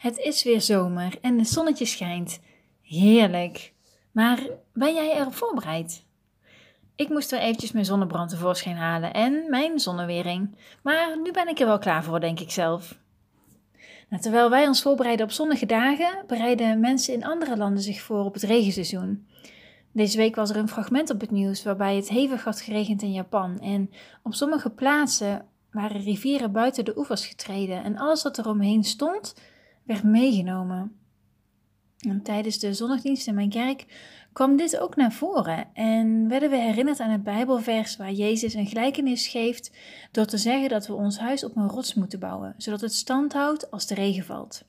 Het 0.00 0.18
is 0.18 0.42
weer 0.42 0.60
zomer 0.60 1.18
en 1.20 1.38
het 1.38 1.48
zonnetje 1.48 1.84
schijnt. 1.84 2.40
Heerlijk. 2.82 3.72
Maar 4.12 4.38
ben 4.72 4.94
jij 4.94 5.16
erop 5.16 5.34
voorbereid? 5.34 6.04
Ik 6.96 7.08
moest 7.08 7.30
weer 7.30 7.40
eventjes 7.40 7.72
mijn 7.72 7.84
zonnebrand 7.84 8.30
tevoorschijn 8.30 8.76
halen 8.76 9.12
en 9.12 9.44
mijn 9.48 9.78
zonnewering. 9.78 10.56
Maar 10.82 11.20
nu 11.22 11.30
ben 11.30 11.48
ik 11.48 11.58
er 11.58 11.66
wel 11.66 11.78
klaar 11.78 12.04
voor, 12.04 12.20
denk 12.20 12.40
ik 12.40 12.50
zelf. 12.50 12.98
Nou, 14.08 14.22
terwijl 14.22 14.50
wij 14.50 14.66
ons 14.66 14.82
voorbereiden 14.82 15.26
op 15.26 15.32
zonnige 15.32 15.66
dagen, 15.66 16.24
bereiden 16.26 16.80
mensen 16.80 17.14
in 17.14 17.24
andere 17.24 17.56
landen 17.56 17.82
zich 17.82 18.00
voor 18.00 18.24
op 18.24 18.34
het 18.34 18.42
regenseizoen. 18.42 19.26
Deze 19.92 20.16
week 20.16 20.34
was 20.34 20.50
er 20.50 20.56
een 20.56 20.68
fragment 20.68 21.10
op 21.10 21.20
het 21.20 21.30
nieuws 21.30 21.62
waarbij 21.62 21.96
het 21.96 22.08
hevig 22.08 22.44
had 22.44 22.60
geregend 22.60 23.02
in 23.02 23.12
Japan 23.12 23.58
en 23.58 23.90
op 24.22 24.34
sommige 24.34 24.70
plaatsen 24.70 25.46
waren 25.70 26.02
rivieren 26.02 26.52
buiten 26.52 26.84
de 26.84 26.98
oevers 26.98 27.26
getreden 27.26 27.84
en 27.84 27.98
alles 27.98 28.22
wat 28.22 28.38
er 28.38 28.48
omheen 28.48 28.84
stond 28.84 29.34
werd 29.82 30.02
meegenomen. 30.02 30.94
En 31.98 32.22
tijdens 32.22 32.58
de 32.58 32.74
zondagdienst 32.74 33.26
in 33.26 33.34
mijn 33.34 33.50
kerk 33.50 33.86
kwam 34.32 34.56
dit 34.56 34.78
ook 34.78 34.96
naar 34.96 35.12
voren 35.12 35.74
en 35.74 36.28
werden 36.28 36.50
we 36.50 36.56
herinnerd 36.56 37.00
aan 37.00 37.10
het 37.10 37.22
Bijbelvers 37.22 37.96
waar 37.96 38.12
Jezus 38.12 38.54
een 38.54 38.66
gelijkenis 38.66 39.26
geeft 39.26 39.72
door 40.10 40.24
te 40.26 40.38
zeggen 40.38 40.68
dat 40.68 40.86
we 40.86 40.94
ons 40.94 41.18
huis 41.18 41.44
op 41.44 41.56
een 41.56 41.68
rots 41.68 41.94
moeten 41.94 42.18
bouwen, 42.18 42.54
zodat 42.56 42.80
het 42.80 42.94
stand 42.94 43.32
houdt 43.32 43.70
als 43.70 43.86
de 43.86 43.94
regen 43.94 44.24
valt. 44.24 44.64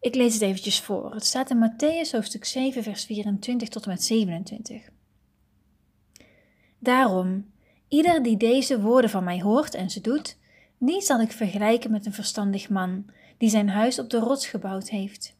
Ik 0.00 0.14
lees 0.14 0.32
het 0.32 0.42
eventjes 0.42 0.80
voor. 0.80 1.14
Het 1.14 1.24
staat 1.24 1.50
in 1.50 1.70
Matthäus 1.70 2.10
hoofdstuk 2.10 2.44
7 2.44 2.82
vers 2.82 3.04
24 3.04 3.68
tot 3.68 3.84
en 3.84 3.90
met 3.90 4.02
27. 4.02 4.88
Daarom, 6.78 7.50
ieder 7.88 8.22
die 8.22 8.36
deze 8.36 8.80
woorden 8.80 9.10
van 9.10 9.24
mij 9.24 9.40
hoort 9.40 9.74
en 9.74 9.90
ze 9.90 10.00
doet, 10.00 10.38
die 10.82 11.00
zal 11.00 11.20
ik 11.20 11.32
vergelijken 11.32 11.90
met 11.90 12.06
een 12.06 12.12
verstandig 12.12 12.68
man 12.68 13.04
die 13.38 13.48
zijn 13.48 13.68
huis 13.68 13.98
op 13.98 14.10
de 14.10 14.18
rots 14.18 14.46
gebouwd 14.46 14.88
heeft. 14.88 15.36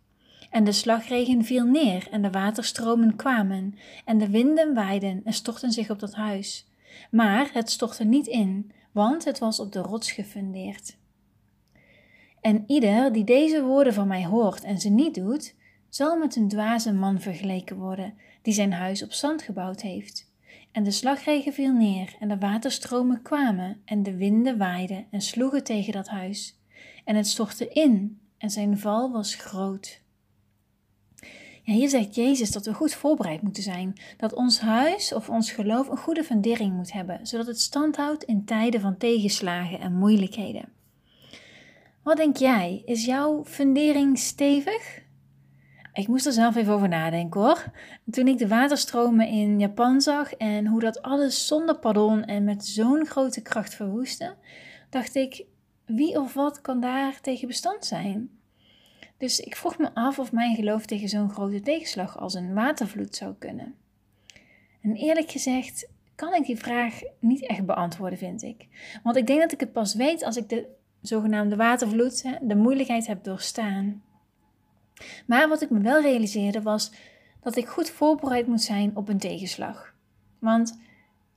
En 0.51 0.65
de 0.65 0.73
slagregen 0.73 1.45
viel 1.45 1.65
neer 1.65 2.09
en 2.11 2.23
de 2.23 2.31
waterstromen 2.31 3.17
kwamen 3.17 3.75
en 4.05 4.19
de 4.19 4.31
winden 4.31 4.75
waaiden 4.75 5.21
en 5.25 5.33
stortten 5.33 5.73
zich 5.73 5.91
op 5.91 5.99
dat 5.99 6.15
huis. 6.15 6.69
Maar 7.11 7.51
het 7.53 7.71
stortte 7.71 8.05
niet 8.05 8.27
in, 8.27 8.73
want 8.93 9.25
het 9.25 9.39
was 9.39 9.61
op 9.61 9.73
de 9.73 9.81
rots 9.81 10.13
gefundeerd. 10.13 10.97
En 12.41 12.65
ieder 12.67 13.13
die 13.13 13.25
deze 13.25 13.63
woorden 13.63 13.95
van 13.95 14.09
mij 14.09 14.27
hoort 14.27 14.65
en 14.65 14.81
ze 14.81 14.89
niet 14.89 15.15
doet, 15.15 15.55
zal 15.89 16.19
met 16.19 16.37
een 16.37 16.49
dwaze 16.49 16.93
man 16.93 17.21
vergeleken 17.21 17.77
worden, 17.77 18.15
die 18.43 18.55
zijn 18.55 18.73
huis 18.73 19.03
op 19.03 19.13
zand 19.13 19.43
gebouwd 19.43 19.81
heeft. 19.81 20.30
En 20.73 20.83
de 20.83 20.91
slagregen 20.91 21.53
viel 21.53 21.73
neer 21.73 22.17
en 22.21 22.29
de 22.29 22.39
waterstromen 22.39 23.23
kwamen 23.23 23.83
en 23.85 24.03
de 24.03 24.17
winden 24.17 24.59
waaiden 24.59 25.07
en 25.11 25.21
sloegen 25.21 25.65
tegen 25.65 25.93
dat 25.93 26.09
huis 26.09 26.59
en 27.05 27.17
het 27.17 27.27
stortte 27.27 27.69
in 27.69 28.21
en 28.39 28.51
zijn 28.51 28.79
val 28.79 29.13
was 29.13 29.35
groot. 29.35 30.03
Ja, 31.63 31.73
hier 31.73 31.89
zegt 31.89 32.15
Jezus 32.15 32.51
dat 32.51 32.67
we 32.67 32.75
goed 32.75 32.95
voorbereid 32.95 33.43
moeten 33.43 33.63
zijn, 33.63 33.95
dat 34.17 34.35
ons 34.35 34.61
huis 34.61 35.15
of 35.15 35.29
ons 35.29 35.53
geloof 35.53 35.89
een 35.89 35.97
goede 35.97 36.25
fundering 36.25 36.73
moet 36.75 36.93
hebben, 36.93 37.27
zodat 37.27 37.47
het 37.47 37.61
stand 37.61 37.97
houdt 37.97 38.25
in 38.25 38.45
tijden 38.45 38.81
van 38.81 38.97
tegenslagen 38.97 39.81
en 39.81 39.93
moeilijkheden. 39.93 40.69
Wat 42.03 42.17
denk 42.17 42.37
jij? 42.37 42.83
Is 42.85 43.05
jouw 43.05 43.45
fundering 43.45 44.19
stevig? 44.19 45.03
Ik 45.93 46.09
moest 46.09 46.27
er 46.27 46.33
zelf 46.33 46.57
even 46.57 46.73
over 46.73 46.89
nadenken 46.89 47.41
hoor. 47.41 47.65
Toen 48.11 48.29
ik 48.29 48.39
de 48.39 48.49
waterstromen 48.49 49.29
in 49.29 49.59
Japan 49.59 50.01
zag 50.01 50.35
en 50.35 50.67
hoe 50.67 50.81
dat 50.81 51.03
alles 51.03 51.47
zonder 51.47 51.79
pardon 51.79 52.25
en 52.25 52.45
met 52.45 52.67
zo'n 52.67 53.07
grote 53.07 53.43
kracht 53.43 53.75
verwoestte, 53.75 54.35
dacht 54.91 55.15
ik: 55.15 55.45
wie 55.85 56.21
of 56.21 56.35
wat 56.35 56.61
kan 56.61 56.81
daar 56.81 57.21
tegen 57.21 57.49
bestand 57.49 57.85
zijn? 57.85 58.31
Dus 59.19 59.41
ik 59.41 59.57
vroeg 59.57 59.79
me 59.79 59.95
af 59.95 60.19
of 60.19 60.33
mijn 60.33 60.55
geloof 60.55 60.87
tegen 60.87 61.09
zo'n 61.09 61.31
grote 61.31 61.61
tegenslag 61.61 62.19
als 62.19 62.35
een 62.35 62.55
watervloed 62.55 63.17
zou 63.17 63.35
kunnen. 63.39 63.75
En 64.81 64.95
eerlijk 64.95 65.31
gezegd 65.31 65.89
kan 66.15 66.35
ik 66.35 66.47
die 66.47 66.59
vraag 66.59 67.01
niet 67.19 67.47
echt 67.47 67.67
beantwoorden, 67.67 68.19
vind 68.19 68.43
ik. 68.43 68.67
Want 69.03 69.17
ik 69.17 69.27
denk 69.27 69.41
dat 69.41 69.53
ik 69.53 69.61
het 69.61 69.73
pas 69.73 69.95
weet 69.95 70.25
als 70.25 70.37
ik 70.37 70.49
de 70.49 70.67
zogenaamde 71.03 71.57
watervloed, 71.57 72.39
de 72.43 72.57
moeilijkheid 72.57 73.07
heb 73.07 73.25
doorstaan. 73.25 74.03
Maar 75.27 75.49
wat 75.49 75.63
ik 75.63 75.71
me 75.71 75.81
wel 75.81 76.01
realiseerde 76.01 76.63
was 76.63 76.93
dat 77.41 77.57
ik 77.57 77.69
goed 77.69 77.91
voorbereid 77.91 78.47
moet 78.47 78.63
zijn 78.63 78.97
op 78.97 79.09
een 79.09 79.19
tegenslag. 79.19 79.95
Want 80.39 80.81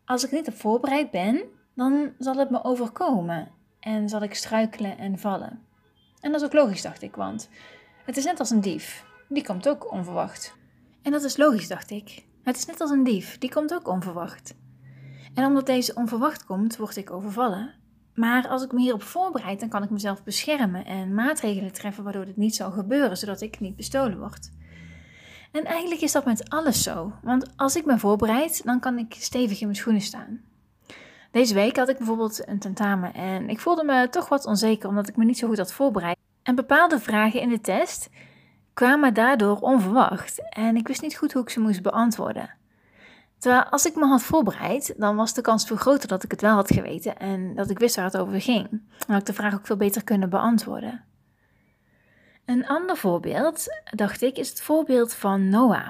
als 0.05 0.25
ik 0.25 0.31
niet 0.31 0.47
op 0.47 0.55
voorbereid 0.55 1.11
ben, 1.11 1.43
dan 1.75 2.13
zal 2.19 2.35
het 2.35 2.49
me 2.49 2.63
overkomen 2.63 3.51
en 3.79 4.09
zal 4.09 4.21
ik 4.21 4.33
struikelen 4.33 4.97
en 4.97 5.19
vallen. 5.19 5.61
En 6.19 6.31
dat 6.31 6.41
is 6.41 6.47
ook 6.47 6.53
logisch, 6.53 6.81
dacht 6.81 7.01
ik, 7.01 7.15
want 7.15 7.49
het 8.05 8.17
is 8.17 8.25
net 8.25 8.39
als 8.39 8.49
een 8.49 8.61
dief. 8.61 9.05
Die 9.29 9.43
komt 9.43 9.69
ook 9.69 9.91
onverwacht. 9.91 10.55
En 11.01 11.11
dat 11.11 11.23
is 11.23 11.37
logisch, 11.37 11.67
dacht 11.67 11.89
ik. 11.89 12.23
Het 12.43 12.57
is 12.57 12.65
net 12.65 12.81
als 12.81 12.91
een 12.91 13.03
dief, 13.03 13.37
die 13.37 13.51
komt 13.51 13.73
ook 13.73 13.87
onverwacht. 13.87 14.55
En 15.33 15.45
omdat 15.45 15.65
deze 15.65 15.95
onverwacht 15.95 16.45
komt, 16.45 16.77
word 16.77 16.95
ik 16.95 17.11
overvallen. 17.11 17.73
Maar 18.13 18.47
als 18.47 18.63
ik 18.63 18.71
me 18.71 18.79
hierop 18.79 19.03
voorbereid, 19.03 19.59
dan 19.59 19.69
kan 19.69 19.83
ik 19.83 19.89
mezelf 19.89 20.23
beschermen 20.23 20.85
en 20.85 21.13
maatregelen 21.13 21.73
treffen 21.73 22.03
waardoor 22.03 22.25
dit 22.25 22.37
niet 22.37 22.55
zal 22.55 22.71
gebeuren, 22.71 23.17
zodat 23.17 23.41
ik 23.41 23.59
niet 23.59 23.75
bestolen 23.75 24.19
word. 24.19 24.51
En 25.51 25.65
eigenlijk 25.65 26.01
is 26.01 26.11
dat 26.11 26.25
met 26.25 26.49
alles 26.49 26.83
zo, 26.83 27.11
want 27.21 27.53
als 27.55 27.75
ik 27.75 27.85
me 27.85 27.99
voorbereid, 27.99 28.63
dan 28.63 28.79
kan 28.79 28.97
ik 28.97 29.15
stevig 29.17 29.59
in 29.59 29.65
mijn 29.65 29.77
schoenen 29.77 30.01
staan. 30.01 30.41
Deze 31.31 31.53
week 31.53 31.77
had 31.77 31.89
ik 31.89 31.97
bijvoorbeeld 31.97 32.47
een 32.47 32.59
tentamen 32.59 33.13
en 33.13 33.49
ik 33.49 33.59
voelde 33.59 33.83
me 33.83 34.09
toch 34.09 34.29
wat 34.29 34.45
onzeker 34.45 34.89
omdat 34.89 35.07
ik 35.07 35.15
me 35.15 35.25
niet 35.25 35.37
zo 35.37 35.47
goed 35.47 35.57
had 35.57 35.73
voorbereid. 35.73 36.17
En 36.43 36.55
bepaalde 36.55 36.99
vragen 36.99 37.41
in 37.41 37.49
de 37.49 37.61
test 37.61 38.09
kwamen 38.73 39.13
daardoor 39.13 39.59
onverwacht 39.59 40.49
en 40.49 40.75
ik 40.75 40.87
wist 40.87 41.01
niet 41.01 41.17
goed 41.17 41.33
hoe 41.33 41.41
ik 41.41 41.49
ze 41.49 41.59
moest 41.59 41.81
beantwoorden. 41.81 42.49
Terwijl 43.43 43.63
als 43.63 43.85
ik 43.85 43.95
me 43.95 44.05
had 44.05 44.23
voorbereid, 44.23 44.93
dan 44.97 45.15
was 45.15 45.33
de 45.33 45.41
kans 45.41 45.65
veel 45.65 45.75
groter 45.75 46.07
dat 46.07 46.23
ik 46.23 46.31
het 46.31 46.41
wel 46.41 46.55
had 46.55 46.73
geweten 46.73 47.17
en 47.17 47.55
dat 47.55 47.69
ik 47.69 47.79
wist 47.79 47.95
waar 47.95 48.05
het 48.05 48.17
over 48.17 48.41
ging. 48.41 48.69
Dan 48.69 49.07
had 49.07 49.19
ik 49.19 49.25
de 49.25 49.33
vraag 49.33 49.53
ook 49.53 49.65
veel 49.65 49.77
beter 49.77 50.03
kunnen 50.03 50.29
beantwoorden. 50.29 51.03
Een 52.45 52.67
ander 52.67 52.97
voorbeeld, 52.97 53.67
dacht 53.91 54.21
ik, 54.21 54.37
is 54.37 54.49
het 54.49 54.61
voorbeeld 54.61 55.13
van 55.13 55.49
Noah. 55.49 55.87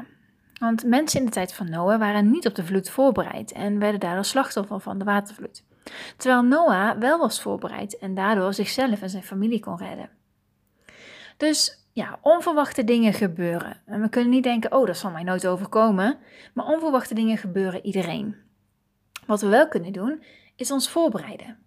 Want 0.59 0.83
mensen 0.83 1.19
in 1.19 1.25
de 1.25 1.31
tijd 1.31 1.53
van 1.53 1.69
Noah 1.69 1.99
waren 1.99 2.31
niet 2.31 2.47
op 2.47 2.55
de 2.55 2.65
vloed 2.65 2.89
voorbereid 2.89 3.51
en 3.51 3.79
werden 3.79 3.99
daardoor 3.99 4.25
slachtoffer 4.25 4.79
van 4.79 4.97
de 4.97 5.05
watervloed. 5.05 5.63
Terwijl 6.17 6.43
Noah 6.43 6.97
wel 6.99 7.19
was 7.19 7.41
voorbereid 7.41 7.97
en 7.97 8.13
daardoor 8.15 8.53
zichzelf 8.53 9.01
en 9.01 9.09
zijn 9.09 9.23
familie 9.23 9.59
kon 9.59 9.77
redden. 9.77 10.09
Dus 11.37 11.82
ja, 11.93 12.19
onverwachte 12.21 12.83
dingen 12.83 13.13
gebeuren. 13.13 13.81
En 13.85 14.01
we 14.01 14.09
kunnen 14.09 14.29
niet 14.29 14.43
denken, 14.43 14.71
oh, 14.71 14.85
dat 14.85 14.97
zal 14.97 15.11
mij 15.11 15.23
nooit 15.23 15.47
overkomen. 15.47 16.17
Maar 16.53 16.65
onverwachte 16.65 17.13
dingen 17.13 17.37
gebeuren 17.37 17.85
iedereen. 17.85 18.35
Wat 19.25 19.41
we 19.41 19.47
wel 19.47 19.67
kunnen 19.67 19.93
doen, 19.93 20.23
is 20.55 20.71
ons 20.71 20.89
voorbereiden. 20.89 21.57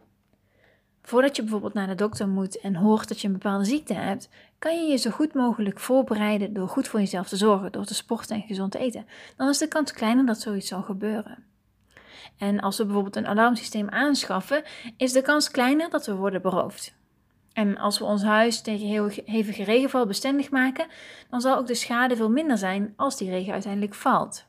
Voordat 1.03 1.37
je 1.37 1.43
bijvoorbeeld 1.43 1.75
naar 1.75 1.87
de 1.87 1.95
dokter 1.95 2.29
moet 2.29 2.61
en 2.61 2.77
hoort 2.77 3.09
dat 3.09 3.21
je 3.21 3.27
een 3.27 3.33
bepaalde 3.33 3.65
ziekte 3.65 3.95
hebt, 3.95 4.29
kan 4.59 4.83
je 4.83 4.91
je 4.91 4.97
zo 4.97 5.11
goed 5.11 5.35
mogelijk 5.35 5.81
voorbereiden 5.81 6.53
door 6.53 6.69
goed 6.69 6.89
voor 6.89 7.01
jezelf 7.01 7.29
te 7.29 7.37
zorgen, 7.37 7.73
door 7.73 7.85
te 7.85 7.95
sporten 7.95 8.37
en 8.37 8.43
gezond 8.43 8.73
te 8.73 8.79
eten. 8.79 9.07
Dan 9.37 9.49
is 9.49 9.59
de 9.59 9.69
kans 9.69 9.93
kleiner 9.93 10.27
dat 10.27 10.41
zoiets 10.41 10.69
zal 10.69 10.83
gebeuren. 10.83 11.45
En 12.39 12.61
als 12.61 12.77
we 12.77 12.85
bijvoorbeeld 12.85 13.17
een 13.17 13.27
alarmsysteem 13.27 13.89
aanschaffen, 13.89 14.63
is 14.97 15.13
de 15.13 15.23
kans 15.23 15.51
kleiner 15.51 15.91
dat 15.91 16.07
we 16.07 16.15
worden 16.15 16.43
beroofd. 16.43 16.96
En 17.57 17.79
als 17.79 17.99
we 17.99 18.05
ons 18.05 18.23
huis 18.23 18.61
tegen 18.61 18.87
heel 18.87 19.11
hevige 19.25 19.65
regenval 19.65 20.07
bestendig 20.07 20.51
maken, 20.51 20.87
dan 21.31 21.41
zal 21.41 21.57
ook 21.57 21.67
de 21.67 21.75
schade 21.75 22.17
veel 22.17 22.31
minder 22.31 22.59
zijn 22.59 22.93
als 22.97 23.17
die 23.17 23.31
regen 23.31 23.53
uiteindelijk 23.53 23.95
valt. 23.95 24.45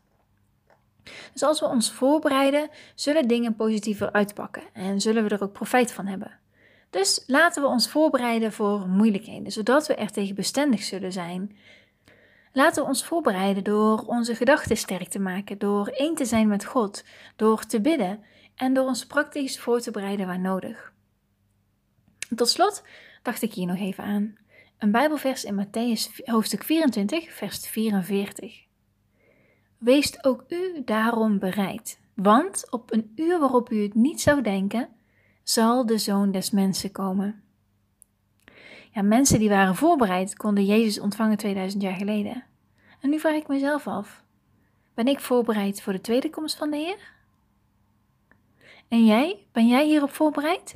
Dus 1.33 1.43
als 1.43 1.59
we 1.59 1.65
ons 1.65 1.91
voorbereiden, 1.91 2.69
zullen 2.95 3.27
dingen 3.27 3.55
positiever 3.55 4.11
uitpakken 4.11 4.63
en 4.73 5.01
zullen 5.01 5.23
we 5.23 5.29
er 5.29 5.43
ook 5.43 5.51
profijt 5.51 5.91
van 5.91 6.05
hebben. 6.05 6.39
Dus 6.89 7.23
laten 7.27 7.61
we 7.61 7.67
ons 7.67 7.89
voorbereiden 7.89 8.53
voor 8.53 8.87
moeilijkheden, 8.87 9.51
zodat 9.51 9.87
we 9.87 9.95
er 9.95 10.11
tegen 10.11 10.35
bestendig 10.35 10.83
zullen 10.83 11.11
zijn. 11.11 11.57
Laten 12.53 12.83
we 12.83 12.89
ons 12.89 13.05
voorbereiden 13.05 13.63
door 13.63 13.99
onze 14.05 14.35
gedachten 14.35 14.77
sterk 14.77 15.07
te 15.07 15.19
maken, 15.19 15.57
door 15.57 15.87
één 15.87 16.15
te 16.15 16.25
zijn 16.25 16.47
met 16.47 16.65
God, 16.65 17.03
door 17.35 17.65
te 17.65 17.81
bidden 17.81 18.23
en 18.55 18.73
door 18.73 18.85
ons 18.85 19.05
praktisch 19.05 19.59
voor 19.59 19.79
te 19.79 19.91
bereiden 19.91 20.27
waar 20.27 20.39
nodig. 20.39 20.95
Tot 22.35 22.49
slot 22.49 22.83
dacht 23.27 23.41
ik 23.41 23.53
hier 23.53 23.65
nog 23.65 23.77
even 23.77 24.03
aan. 24.03 24.35
Een 24.77 24.91
Bijbelvers 24.91 25.43
in 25.43 25.65
Matthäus 25.65 26.25
hoofdstuk 26.25 26.63
24, 26.63 27.33
vers 27.33 27.67
44. 27.67 28.65
Wees 29.77 30.23
ook 30.23 30.43
u 30.47 30.81
daarom 30.85 31.39
bereid, 31.39 31.99
want 32.13 32.71
op 32.71 32.93
een 32.93 33.11
uur 33.15 33.39
waarop 33.39 33.71
u 33.71 33.81
het 33.83 33.93
niet 33.93 34.21
zou 34.21 34.41
denken, 34.41 34.89
zal 35.43 35.85
de 35.85 35.97
zoon 35.97 36.31
des 36.31 36.51
mensen 36.51 36.91
komen. 36.91 37.43
Ja, 38.91 39.01
mensen 39.01 39.39
die 39.39 39.49
waren 39.49 39.75
voorbereid 39.75 40.35
konden 40.35 40.65
Jezus 40.65 40.99
ontvangen 40.99 41.37
2000 41.37 41.81
jaar 41.81 41.95
geleden. 41.95 42.43
En 43.01 43.09
nu 43.09 43.19
vraag 43.19 43.35
ik 43.35 43.47
mezelf 43.47 43.87
af: 43.87 44.23
ben 44.93 45.07
ik 45.07 45.19
voorbereid 45.19 45.81
voor 45.81 45.93
de 45.93 46.01
tweede 46.01 46.29
komst 46.29 46.57
van 46.57 46.71
de 46.71 46.77
Heer? 46.77 47.13
En 48.87 49.05
jij, 49.05 49.45
ben 49.51 49.67
jij 49.67 49.85
hierop 49.85 50.11
voorbereid? 50.11 50.75